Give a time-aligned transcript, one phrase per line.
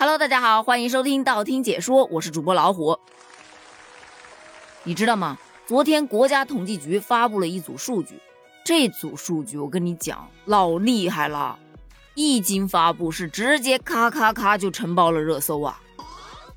[0.00, 2.98] Hello，大家好，欢迎收听道听解说，我是主播老虎。
[4.82, 5.36] 你知道吗？
[5.66, 8.18] 昨天国家统计局发布了一组数据，
[8.64, 11.58] 这组数据我跟你讲老厉害了，
[12.14, 15.78] 一经发布是直接咔咔咔就承包了热搜啊！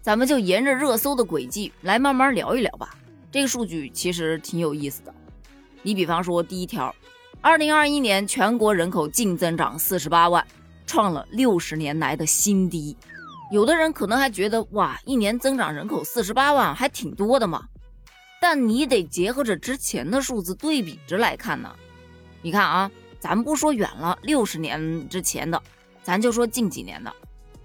[0.02, 2.96] 咱们就沿着热搜的轨迹来慢慢聊一聊吧。
[3.30, 5.14] 这个数据其实挺有意思的。
[5.82, 6.96] 你比方说第一条，
[7.42, 10.48] 二零二一年全国人口净增长四十八万，
[10.88, 12.96] 创了六十年来的新低。
[13.54, 17.66] 有的人可能还觉得哇，一年增长人口四十八万还挺多的嘛，
[18.42, 21.72] 但你得结合着之前的数字对比着来看呢。
[22.42, 22.90] 你看啊，
[23.20, 25.62] 咱不说远了六十年之前的，
[26.02, 27.14] 咱就说近几年的。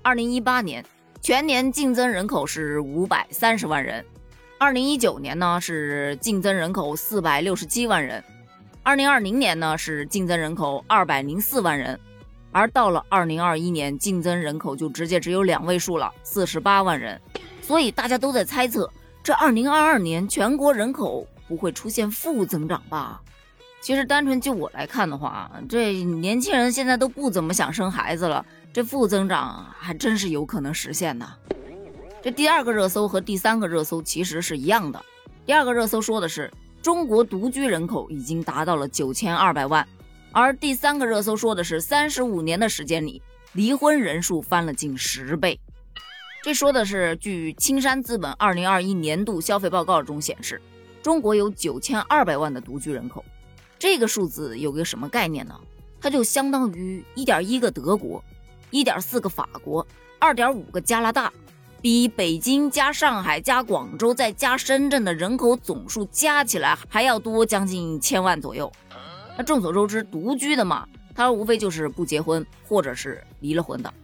[0.02, 0.84] 二零一八年
[1.22, 4.04] 全年净增人口是五百三十万人，
[4.58, 8.22] 二零一九年呢是净增人口四百六十七万人，
[8.82, 11.98] 二零二零年呢是净增人口二百零四万人。
[12.50, 17.20] 而到了二零二一年，净增人口就直接只有两位数了，四十八万人。
[17.60, 18.90] 所以大家都在猜测，
[19.22, 23.20] 这二零二二年全国人口不会出现负增长吧？
[23.80, 31.26] 其实单纯就我来看的话，这年轻人现在都不怎么想生孩子了，这负增长还真是有可能实现的。
[32.20, 35.00] 这第二个热搜和第三个热搜其实是一样的。
[35.46, 39.86] 第二个热搜说的是中国独居人口已经达到了九千二百万。
[40.32, 43.22] 而第三个热搜说的是，三十五年的时间里，
[43.54, 45.58] 离婚人数翻了近十倍。
[46.42, 50.60] 这说的是，据青山资本二零二一年度消费报告中显示，
[51.02, 53.24] 中国有九千二百万的独居人口。
[53.78, 55.58] 这个数字有个什么概念呢？
[56.00, 58.22] 它就相当于一点一个德国，
[58.70, 59.84] 一点四个法国，
[60.18, 61.32] 二点五个加拿大，
[61.80, 68.70] 比北京加上海加广州再加深圳的人口总数加起来还要多将近千万左右。
[69.38, 73.94] 那众所周知，独居的嘛，他说无非就是不结婚或者是离了婚的。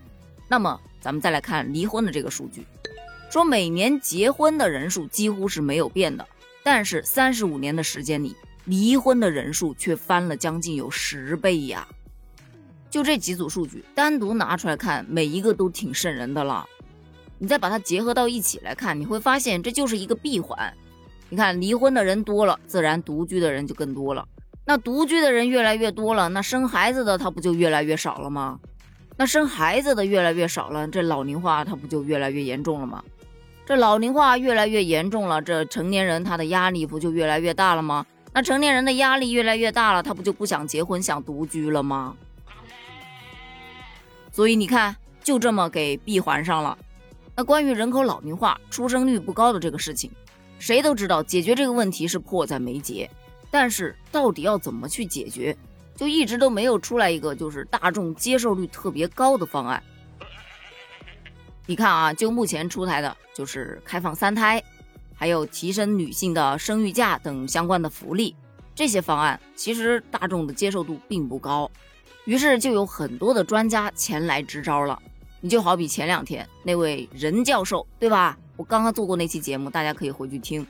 [0.47, 2.65] 那么，咱们再来看离婚的这个数据，
[3.29, 6.25] 说每年结婚的人数几乎是没有变的，
[6.63, 11.85] 但是三十五年的时间里，离婚的人数却翻了将近有十倍呀！
[12.89, 16.65] 就这几组数据单独拿出来看，每一个都挺瘆人的了。
[17.39, 20.73] 你再把它结合到一起来看，你会发现这就是一个闭环。
[21.29, 24.25] 你看，离婚的人多了，自然独居的人就更多了。
[24.67, 28.59] 那独居的人越来越多了，那生孩子的他不就越来越少了吗？
[29.17, 33.05] 那生孩子的越来越少了，这老龄化他不就越来越严重了吗？
[33.67, 38.07] 这老龄化越来越严重了，这成年人他的压力不就越来越大了吗？
[38.33, 42.17] 那成年人的压力越来越大了，他不就不想结婚，想独居了吗？
[44.33, 46.77] 所以你看，就这么给闭环上了。
[47.37, 50.11] 那关于人口老龄化、出生率不高的这个事情，
[50.59, 53.09] 谁都知道，解决这个问题是迫在眉睫。
[53.55, 55.57] 但是到底要怎么去解决，
[55.95, 59.81] 就一直都没有出来一个就是大众接受率特别高的方案。
[61.65, 64.61] 你看啊，就目前出台的就是开放三胎，
[65.15, 68.35] 还有提升女性的生育假等相关的福利，
[68.75, 71.71] 这些方案其实大众的接受度并不高。
[72.25, 75.01] 于是就有很多的专家前来支招了。
[75.41, 78.37] 你就好比前两天那位任教授，对吧？
[78.57, 80.67] 我刚刚做过那期节目，大家可以回去听。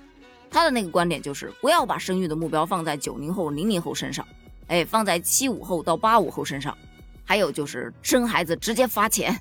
[0.55, 4.25] 他的那个观点就是不要把生育的目标放在九零后、零零后身上，
[4.69, 6.79] 哎，放在七五后到八五后身上。
[7.25, 9.37] 还有就是生孩子直接发钱，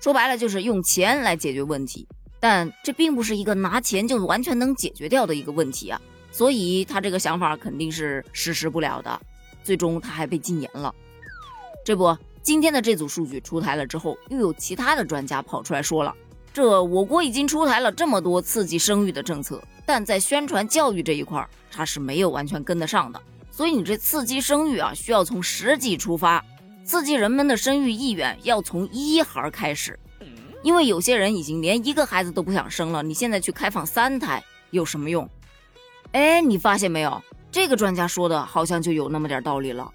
[0.00, 2.06] 说白了就是用钱来解决问题。
[2.38, 5.98] 但这并不是一个拿钱就完全能解决掉的一个问题啊，
[6.30, 9.18] 所以他这个想法肯定是实施不了的。
[9.62, 10.94] 最终他还被禁言了。
[11.82, 16.14] 这不，今天的这组数据出台了之后，又有其他的专家跑出来说了，
[16.52, 19.62] 这我国已经出台了这么多刺激生育的政策。
[19.92, 23.20] 但在宣传教育这一块，它是没有完全跟得上的。
[23.50, 26.44] 所以你这刺激生育啊，需要从实际出发，
[26.84, 29.98] 刺激人们的生育意愿要从一孩开始。
[30.62, 34.40] 因为有些人已经连一个孩子都不想生了，你现在去开放三胎
[34.70, 35.28] 有什么用？
[36.12, 37.20] 哎，你发现没有？
[37.50, 39.90] 这个专家说的好像就有那么点道理了。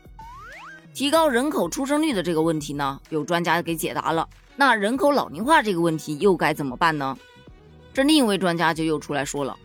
[0.94, 4.28] 提高人口出生率的这个问题呢，有专家给解答了。
[4.58, 7.18] 那人口老龄化这个问题又该怎么办呢？
[7.94, 9.58] 这另一位专家就又出来说了。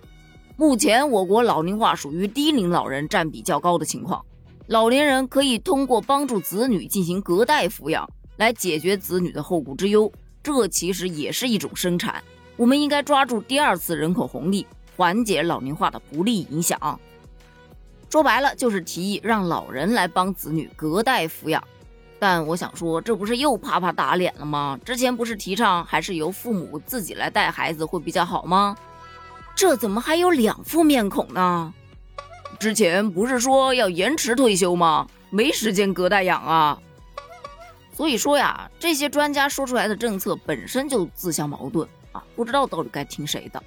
[0.61, 4.23] 目前我国老龄化属于低龄老人占比较高的情况，
[4.67, 10.13] 老年人可以通过帮助子女进行隔代抚养来解决子女的后顾之忧，
[10.43, 12.23] 这其实也是一种生产。
[12.59, 14.67] 我们应该抓住第二次人口红利，
[14.99, 16.79] 缓解老龄化的不利影响。
[18.11, 21.65] 说白了就是提议让老人来帮子女隔代抚养，
[22.19, 24.79] 但我想说，这不是又啪啪打脸了吗？
[24.85, 28.77] 之前不是提倡还是由父母自己来带孩子会比较好吗？
[29.61, 31.75] 这怎么还有两副面孔呢？
[32.59, 35.07] 之前不是说要延迟退休吗？
[35.29, 36.79] 没时间隔代养啊！
[37.93, 43.63] 所以说呀，这些专家说出来的政策本身就自相矛盾啊，不知道到底该听谁的。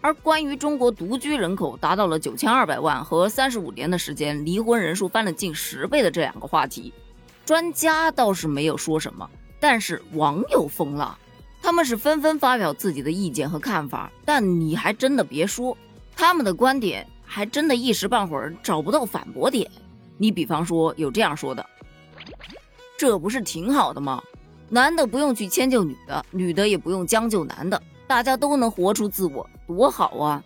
[0.00, 6.92] 而关于中国独居人口达到了九千二百万和三十五年的时间离婚人数翻了近十倍的这两个话题，
[7.46, 9.30] 专家倒是没有说什么，
[9.60, 11.16] 但是网友疯了，
[11.62, 14.10] 他们是纷纷发表自己的意见和看法。
[14.24, 15.76] 但你还真的别说，
[16.16, 19.70] 他们的观点还真的一时半会儿找不到反驳点。
[20.16, 21.64] 你比方说有这样说的
[22.98, 24.22] ：“这不是挺好的吗？
[24.68, 30.42] 男的不用去迁就女的，女的也不用将就男的。”大家都能活出自我，多好啊！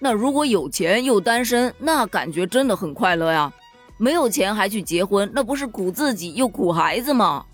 [0.00, 3.52] 那如果有钱又单身，那感觉真的很快乐呀。
[3.96, 7.46] 没有钱还去结婚，那不是苦自己又苦孩子吗？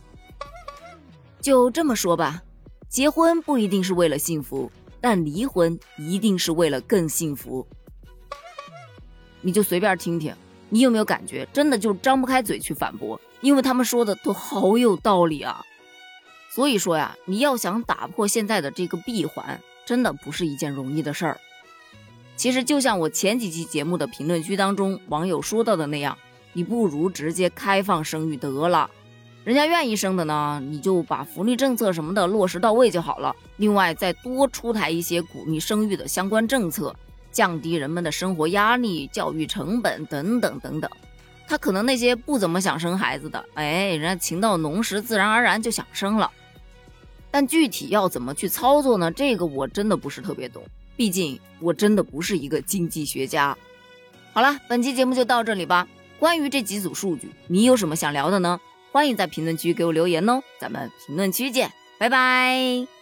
[1.43, 2.41] 就这么说吧，
[2.89, 7.67] 结婚不一定是为了幸福，但离婚一定是为了更幸福。
[9.41, 10.33] 你就随便听听，
[10.69, 13.21] 你有没有感觉真的就张不开嘴去反驳？
[13.41, 15.65] 因为他们说的都好有道理啊。
[16.49, 21.41] 所以说呀，你要想打破现在的这个闭环，真的不是一件容易的事儿。
[22.37, 26.17] 其实就像我前几期节目的评论区当中网友说到的那样，
[26.53, 28.89] 你不如直接开放生育得了。
[29.45, 33.35] 人家愿意生的呢，你就把福利政策什么的落实到位就好了。
[33.57, 36.95] 另外再多出台一些鼓励生育的相关政策，
[37.33, 40.89] 降低人们的生活压力、教育成本等等等等。
[41.49, 46.31] 他可能那些不怎么想生孩子的，哎，人家情到浓时自然而然就想生了。
[47.31, 49.11] 但具体要怎么去操作呢？
[49.11, 50.63] 这个我真的不是特别懂，
[50.97, 53.57] 毕竟我真的不是一个经济学家。
[54.33, 55.89] 好了，本期节目就到这里吧。
[56.19, 58.61] 关于这几组数据，你有什么想聊的呢？
[58.93, 60.43] 欢迎在评论区给我留言哦。
[60.61, 63.02] 咱们评论区见，拜拜。